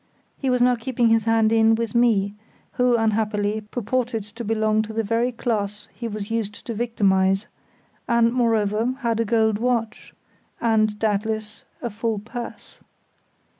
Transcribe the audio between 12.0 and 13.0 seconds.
purse.